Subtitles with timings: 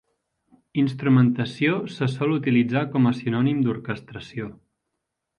[0.83, 4.49] Instrumentació se sol utilitzar com a sinònim d'orquestració.